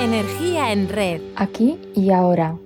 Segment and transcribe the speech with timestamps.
[0.00, 1.20] Energía en red.
[1.36, 2.56] Aquí y ahora.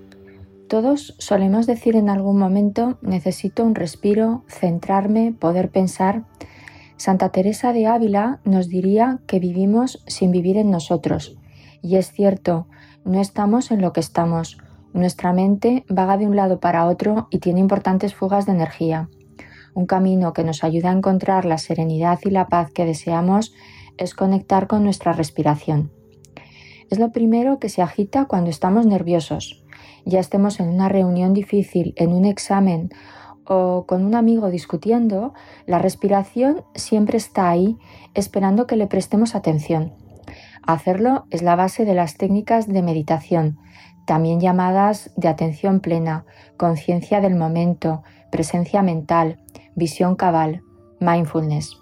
[0.69, 6.27] Todos solemos decir en algún momento necesito un respiro, centrarme, poder pensar.
[6.96, 11.36] Santa Teresa de Ávila nos diría que vivimos sin vivir en nosotros.
[11.82, 12.68] Y es cierto,
[13.05, 14.57] no estamos en lo que estamos.
[14.93, 19.09] Nuestra mente vaga de un lado para otro y tiene importantes fugas de energía.
[19.75, 23.53] Un camino que nos ayuda a encontrar la serenidad y la paz que deseamos
[23.98, 25.90] es conectar con nuestra respiración.
[26.90, 29.64] Es lo primero que se agita cuando estamos nerviosos.
[30.04, 32.91] Ya estemos en una reunión difícil, en un examen
[33.47, 35.34] o con un amigo discutiendo,
[35.66, 37.77] la respiración siempre está ahí
[38.14, 39.92] esperando que le prestemos atención.
[40.66, 43.58] Hacerlo es la base de las técnicas de meditación,
[44.06, 46.24] también llamadas de atención plena,
[46.56, 49.41] conciencia del momento, presencia mental,
[49.74, 50.62] visión cabal,
[51.00, 51.77] mindfulness.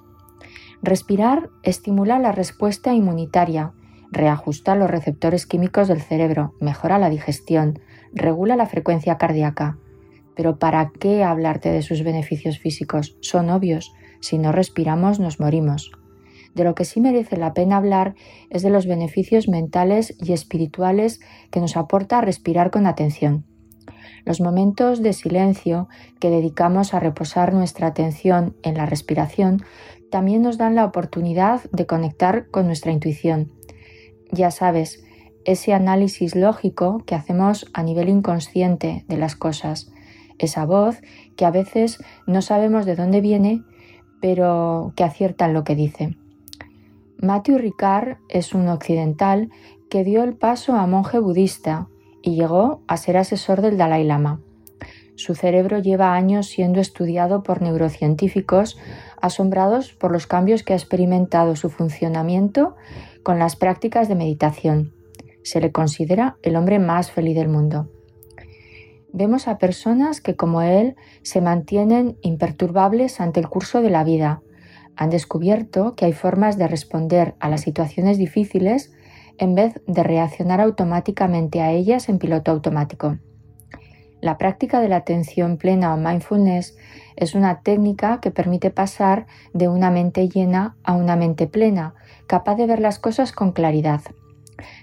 [0.82, 3.72] Respirar estimula la respuesta inmunitaria,
[4.12, 7.80] reajusta los receptores químicos del cerebro, mejora la digestión,
[8.12, 9.78] regula la frecuencia cardíaca.
[10.36, 13.16] Pero ¿para qué hablarte de sus beneficios físicos?
[13.20, 13.92] Son obvios.
[14.20, 15.90] Si no respiramos nos morimos.
[16.54, 18.14] De lo que sí merece la pena hablar
[18.50, 23.44] es de los beneficios mentales y espirituales que nos aporta respirar con atención.
[24.24, 25.88] Los momentos de silencio
[26.20, 29.64] que dedicamos a reposar nuestra atención en la respiración
[30.10, 33.50] también nos dan la oportunidad de conectar con nuestra intuición.
[34.32, 35.04] Ya sabes,
[35.44, 39.92] ese análisis lógico que hacemos a nivel inconsciente de las cosas,
[40.38, 41.02] esa voz
[41.36, 43.62] que a veces no sabemos de dónde viene,
[44.22, 46.16] pero que acierta en lo que dice.
[47.18, 49.50] Matthew Ricard es un occidental
[49.90, 51.88] que dio el paso a monje budista
[52.22, 54.40] y llegó a ser asesor del Dalai Lama.
[55.14, 58.78] Su cerebro lleva años siendo estudiado por neurocientíficos
[59.20, 62.74] asombrados por los cambios que ha experimentado su funcionamiento
[63.22, 64.92] con las prácticas de meditación.
[65.42, 67.88] Se le considera el hombre más feliz del mundo.
[69.12, 74.42] Vemos a personas que como él se mantienen imperturbables ante el curso de la vida.
[74.96, 78.92] Han descubierto que hay formas de responder a las situaciones difíciles
[79.38, 83.18] en vez de reaccionar automáticamente a ellas en piloto automático.
[84.22, 86.76] La práctica de la atención plena o mindfulness
[87.16, 91.94] es una técnica que permite pasar de una mente llena a una mente plena,
[92.28, 94.00] capaz de ver las cosas con claridad.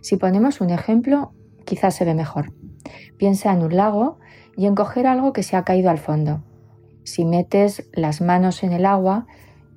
[0.01, 1.31] Si ponemos un ejemplo,
[1.63, 2.51] quizás se ve mejor.
[3.15, 4.19] Piensa en un lago
[4.57, 6.43] y en coger algo que se ha caído al fondo.
[7.05, 9.25] Si metes las manos en el agua,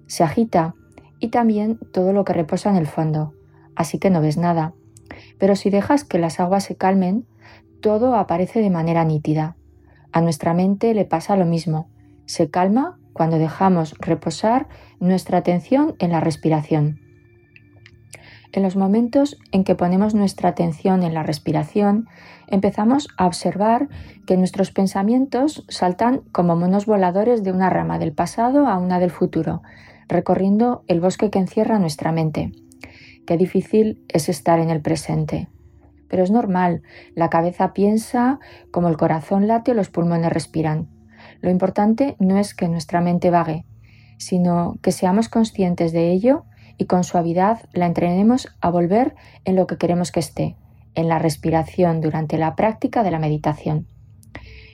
[0.09, 0.75] se agita
[1.21, 3.33] y también todo lo que reposa en el fondo,
[3.77, 4.75] así que no ves nada.
[5.39, 7.27] Pero si dejas que las aguas se calmen,
[7.83, 9.57] todo aparece de manera nítida.
[10.13, 11.91] A nuestra mente le pasa lo mismo.
[12.25, 14.69] Se calma cuando dejamos reposar
[15.01, 17.01] nuestra atención en la respiración.
[18.53, 22.07] En los momentos en que ponemos nuestra atención en la respiración,
[22.47, 23.89] empezamos a observar
[24.27, 29.11] que nuestros pensamientos saltan como monos voladores de una rama del pasado a una del
[29.11, 29.63] futuro,
[30.07, 32.53] recorriendo el bosque que encierra nuestra mente.
[33.27, 35.49] Qué difícil es estar en el presente
[36.13, 36.83] pero es normal.
[37.15, 38.39] La cabeza piensa
[38.71, 40.91] como el corazón late o los pulmones respiran.
[41.41, 43.65] Lo importante no es que nuestra mente vague,
[44.19, 46.45] sino que seamos conscientes de ello
[46.77, 49.15] y con suavidad la entrenemos a volver
[49.47, 50.55] en lo que queremos que esté,
[50.95, 53.87] en la respiración durante la práctica de la meditación.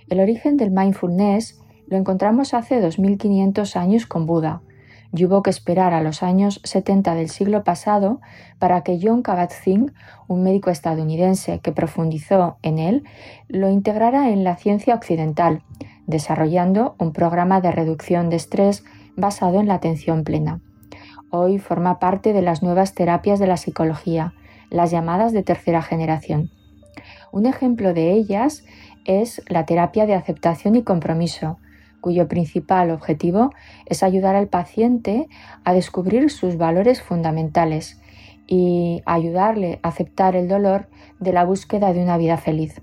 [0.09, 4.63] El origen del mindfulness lo encontramos hace 2500 años con Buda,
[5.13, 8.21] y hubo que esperar a los años 70 del siglo pasado
[8.59, 9.93] para que John Kabat-Zinn,
[10.27, 13.05] un médico estadounidense que profundizó en él,
[13.49, 15.63] lo integrara en la ciencia occidental,
[16.07, 18.85] desarrollando un programa de reducción de estrés
[19.17, 20.61] basado en la atención plena.
[21.31, 24.35] Hoy forma parte de las nuevas terapias de la psicología,
[24.71, 26.51] las llamadas de tercera generación.
[27.33, 28.65] Un ejemplo de ellas
[29.05, 31.59] es la terapia de aceptación y compromiso,
[32.01, 33.53] cuyo principal objetivo
[33.87, 35.29] es ayudar al paciente
[35.65, 38.01] a descubrir sus valores fundamentales
[38.47, 40.89] y ayudarle a aceptar el dolor
[41.21, 42.81] de la búsqueda de una vida feliz.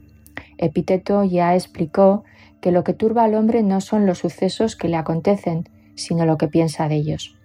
[0.57, 2.23] Epíteto ya explicó
[2.61, 6.37] que lo que turba al hombre no son los sucesos que le acontecen, sino lo
[6.37, 7.37] que piensa de ellos.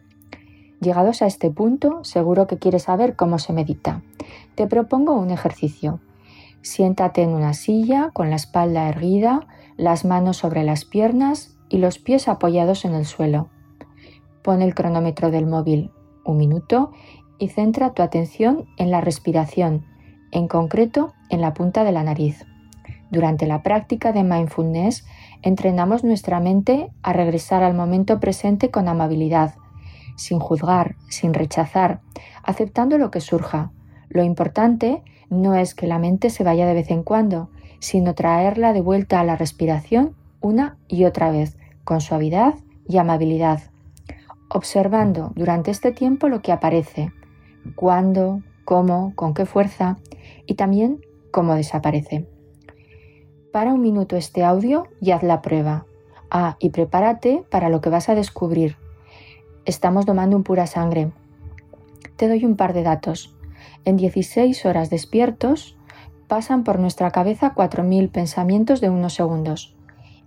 [0.80, 4.02] Llegados a este punto, seguro que quieres saber cómo se medita.
[4.54, 6.00] Te propongo un ejercicio.
[6.62, 9.46] Siéntate en una silla con la espalda erguida,
[9.76, 13.48] las manos sobre las piernas y los pies apoyados en el suelo.
[14.42, 15.90] Pon el cronómetro del móvil
[16.24, 16.90] un minuto
[17.38, 19.86] y centra tu atención en la respiración,
[20.30, 22.44] en concreto en la punta de la nariz.
[23.10, 25.06] Durante la práctica de mindfulness
[25.42, 29.54] entrenamos nuestra mente a regresar al momento presente con amabilidad,
[30.16, 32.00] sin juzgar, sin rechazar,
[32.42, 33.72] aceptando lo que surja.
[34.08, 38.72] Lo importante no es que la mente se vaya de vez en cuando, sino traerla
[38.72, 42.54] de vuelta a la respiración una y otra vez, con suavidad
[42.88, 43.62] y amabilidad,
[44.48, 47.12] observando durante este tiempo lo que aparece,
[47.74, 49.98] cuándo, cómo, con qué fuerza
[50.46, 51.00] y también
[51.30, 52.26] cómo desaparece.
[53.52, 55.86] Para un minuto este audio y haz la prueba.
[56.30, 58.76] Ah, y prepárate para lo que vas a descubrir.
[59.64, 61.10] Estamos tomando un pura sangre.
[62.16, 63.34] Te doy un par de datos.
[63.84, 65.76] En 16 horas despiertos
[66.28, 69.74] pasan por nuestra cabeza 4.000 pensamientos de unos segundos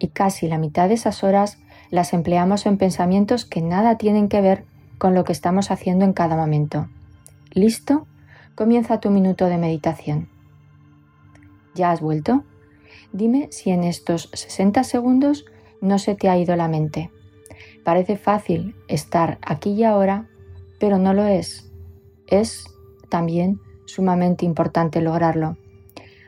[0.04, 1.60] y casi la mitad de esas horas
[1.90, 4.66] las empleamos en pensamientos que nada tienen que ver
[4.98, 6.90] con lo que estamos haciendo en cada momento.
[7.52, 8.06] ¿Listo?
[8.54, 10.28] Comienza tu minuto de meditación.
[11.74, 12.44] ¿Ya has vuelto?
[13.14, 15.46] Dime si en estos 60 segundos
[15.80, 17.10] no se te ha ido la mente.
[17.86, 20.28] Parece fácil estar aquí y ahora,
[20.82, 21.72] pero no lo es.
[22.28, 22.66] Es
[23.08, 25.56] también sumamente importante lograrlo.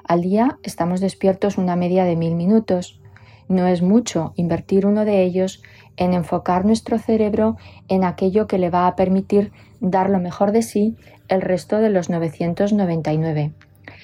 [0.08, 3.02] Al día estamos despiertos una media de mil minutos.
[3.48, 5.62] No es mucho invertir uno de ellos
[5.98, 7.58] en enfocar nuestro cerebro
[7.88, 10.96] en aquello que le va a permitir dar lo mejor de sí
[11.28, 13.54] el resto de los 999.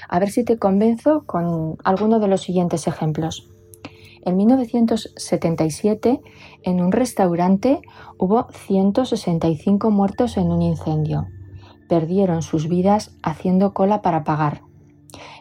[0.09, 3.49] A ver si te convenzo con alguno de los siguientes ejemplos.
[4.23, 6.21] En 1977,
[6.63, 7.81] en un restaurante
[8.19, 11.25] hubo 165 muertos en un incendio.
[11.89, 14.61] Perdieron sus vidas haciendo cola para pagar.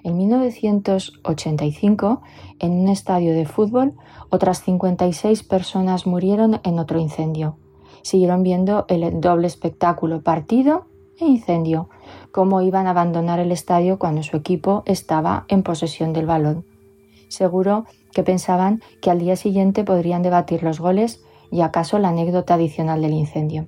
[0.02, 2.22] En 1985,
[2.58, 3.94] en un estadio de fútbol,
[4.30, 7.56] otras 56 personas murieron en otro incendio.
[8.02, 10.86] Siguieron viendo el doble espectáculo partido
[11.20, 11.88] e incendio,
[12.32, 16.64] cómo iban a abandonar el estadio cuando su equipo estaba en posesión del balón.
[17.28, 22.54] Seguro que pensaban que al día siguiente podrían debatir los goles y acaso la anécdota
[22.54, 23.66] adicional del incendio.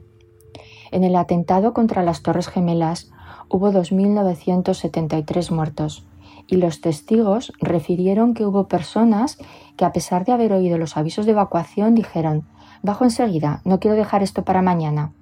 [0.91, 3.11] En el atentado contra las Torres Gemelas
[3.49, 6.05] hubo 2.973 muertos
[6.47, 9.39] y los testigos refirieron que hubo personas
[9.77, 12.47] que a pesar de haber oído los avisos de evacuación dijeron
[12.83, 15.12] Bajo enseguida, no quiero dejar esto para mañana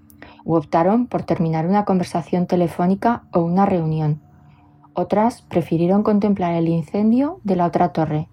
[0.45, 4.21] u optaron por terminar una conversación telefónica o una reunión.
[4.95, 8.29] Otras prefirieron contemplar el incendio de la otra torre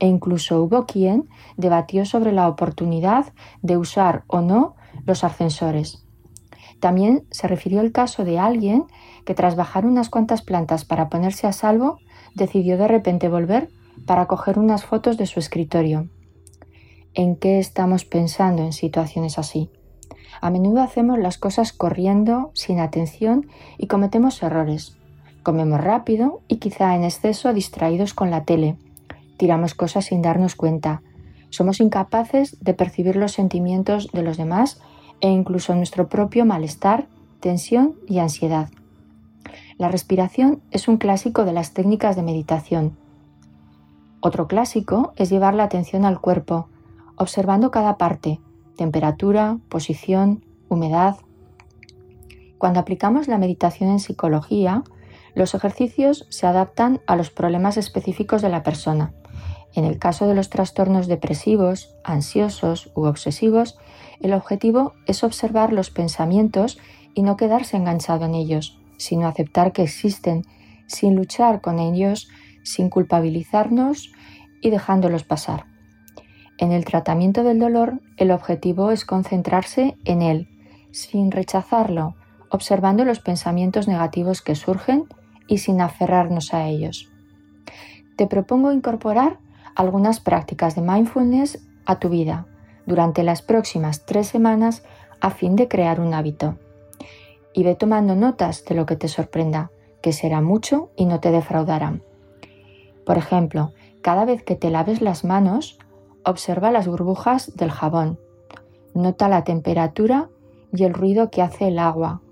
[0.00, 3.32] e incluso hubo quien debatió sobre la oportunidad
[3.62, 4.74] de usar o no
[5.06, 6.04] los ascensores.
[6.80, 8.86] También se refirió el caso de alguien
[9.24, 11.98] que tras bajar unas cuantas plantas para ponerse a salvo,
[12.34, 13.70] decidió de repente volver
[14.06, 16.08] para coger unas fotos de su escritorio.
[17.14, 19.70] ¿En qué estamos pensando en situaciones así?
[20.40, 23.46] A menudo hacemos las cosas corriendo, sin atención
[23.78, 24.96] y cometemos errores.
[25.42, 28.76] Comemos rápido y quizá en exceso distraídos con la tele.
[29.36, 31.02] Tiramos cosas sin darnos cuenta.
[31.50, 34.80] Somos incapaces de percibir los sentimientos de los demás
[35.20, 37.06] e incluso nuestro propio malestar,
[37.40, 38.68] tensión y ansiedad.
[39.76, 42.96] La respiración es un clásico de las técnicas de meditación.
[44.20, 46.68] Otro clásico es llevar la atención al cuerpo,
[47.16, 48.40] observando cada parte,
[48.76, 51.16] temperatura, posición, humedad.
[52.56, 54.84] Cuando aplicamos la meditación en psicología,
[55.34, 59.12] los ejercicios se adaptan a los problemas específicos de la persona.
[59.74, 63.76] En el caso de los trastornos depresivos, ansiosos u obsesivos,
[64.20, 66.78] el objetivo es observar los pensamientos
[67.12, 70.44] y no quedarse enganchado en ellos, sino aceptar que existen,
[70.86, 72.28] sin luchar con ellos,
[72.62, 74.12] sin culpabilizarnos
[74.60, 75.66] y dejándolos pasar.
[76.58, 80.48] En el tratamiento del dolor, el objetivo es concentrarse en él,
[80.92, 82.14] sin rechazarlo,
[82.50, 85.04] observando los pensamientos negativos que surgen
[85.48, 87.10] y sin aferrarnos a ellos.
[88.16, 89.38] Te propongo incorporar
[89.74, 92.46] algunas prácticas de mindfulness a tu vida
[92.86, 94.84] durante las próximas tres semanas
[95.20, 96.58] a fin de crear un hábito.
[97.54, 99.70] Y ve tomando notas de lo que te sorprenda,
[100.02, 102.00] que será mucho y no te defraudará.
[103.06, 105.78] Por ejemplo, cada vez que te laves las manos,
[106.26, 108.18] Observa las burbujas del jabón.
[108.94, 110.30] Nota la temperatura
[110.72, 112.22] y el ruido que hace el agua.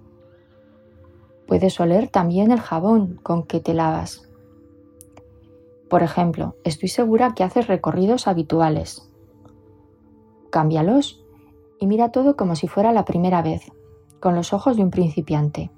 [1.46, 4.26] Puedes oler también el jabón con que te lavas.
[5.90, 9.10] Por ejemplo, estoy segura que haces recorridos habituales.
[10.50, 11.22] Cámbialos
[11.78, 13.70] y mira todo como si fuera la primera vez,
[14.22, 15.70] con los ojos de un principiante.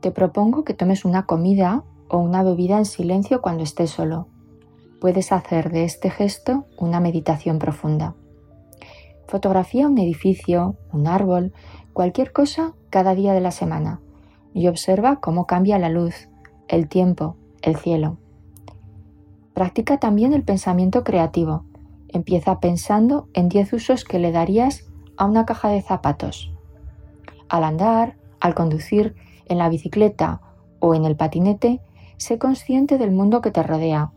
[0.00, 4.28] Te propongo que tomes una comida o una bebida en silencio cuando estés solo
[5.04, 8.14] puedes hacer de este gesto una meditación profunda.
[9.28, 11.52] Fotografía un edificio, un árbol,
[11.92, 14.00] cualquier cosa cada día de la semana
[14.54, 16.30] y observa cómo cambia la luz,
[16.68, 18.16] el tiempo, el cielo.
[19.52, 21.64] Practica también el pensamiento creativo.
[22.08, 24.86] Empieza pensando en 10 usos que le darías
[25.18, 26.53] a una caja de zapatos.
[27.48, 29.14] Al andar, al conducir,
[29.46, 30.40] en la bicicleta
[30.80, 31.80] o en el patinete,
[32.16, 34.12] sé consciente del mundo que te rodea,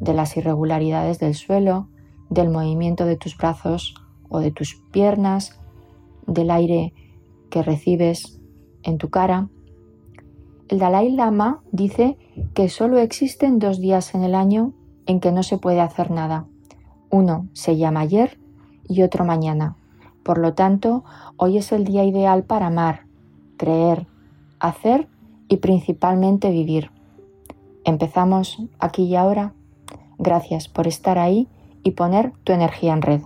[0.00, 1.88] de las irregularidades del suelo,
[2.30, 3.94] del movimiento de tus brazos
[4.28, 5.58] o de tus piernas,
[6.26, 6.94] del aire
[7.50, 8.40] que recibes
[8.82, 9.48] en tu cara.
[10.68, 12.16] El Dalai Lama dice
[12.54, 14.72] que solo existen dos días en el año
[15.06, 16.46] en que no se puede hacer nada.
[17.10, 18.38] Uno se llama ayer
[18.88, 19.76] y otro mañana.
[20.22, 21.04] Por lo tanto,
[21.36, 23.06] hoy es el día ideal para amar,
[23.56, 24.06] creer,
[24.58, 25.08] hacer
[25.48, 26.90] y principalmente vivir.
[27.84, 29.54] Empezamos aquí y ahora.
[30.18, 31.48] Gracias por estar ahí
[31.82, 33.20] y poner tu energía en red.